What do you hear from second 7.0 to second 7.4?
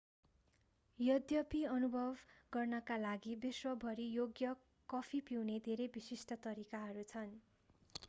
छन्